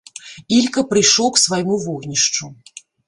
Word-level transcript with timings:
Ілька 0.59 0.83
прыйшоў 0.93 1.29
к 1.35 1.41
свайму 1.45 1.77
вогнішчу. 1.85 2.51